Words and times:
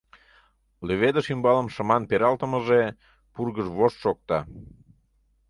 Леведыш 0.87 1.25
ӱмбалым 1.33 1.67
шыман 1.73 2.03
пералтымыже 2.09 2.81
пургыж 3.33 3.67
вошт 3.75 3.97
шокта. 4.03 4.39